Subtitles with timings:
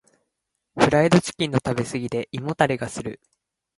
[0.79, 3.19] フライドチキンの食べ過ぎで胃もたれがする。